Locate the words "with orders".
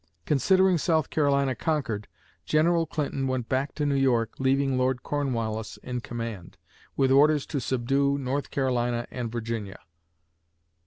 6.97-7.45